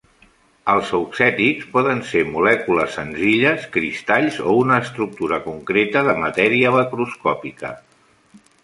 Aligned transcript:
Els 0.71 0.93
auxètics 0.99 1.67
poden 1.75 2.01
ser 2.13 2.23
molècules 2.37 2.97
senzilles, 3.01 3.69
cristalls 3.77 4.41
o 4.47 4.57
una 4.65 4.81
estructura 4.87 5.41
concreta 5.49 6.05
de 6.11 6.19
matèria 6.25 6.75
macroscòpica. 6.81 7.77